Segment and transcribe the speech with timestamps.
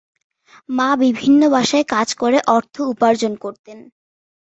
[0.69, 3.77] মা বিভিন্ন বাসায় কাজ করে অর্থ উপার্জন করতেন।